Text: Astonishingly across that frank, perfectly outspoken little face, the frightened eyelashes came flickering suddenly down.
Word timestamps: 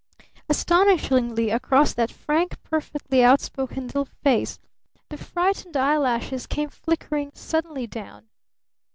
Astonishingly 0.49 1.51
across 1.51 1.93
that 1.93 2.09
frank, 2.09 2.59
perfectly 2.63 3.23
outspoken 3.23 3.83
little 3.85 4.05
face, 4.05 4.57
the 5.09 5.17
frightened 5.17 5.77
eyelashes 5.77 6.47
came 6.47 6.69
flickering 6.69 7.29
suddenly 7.35 7.85
down. 7.85 8.27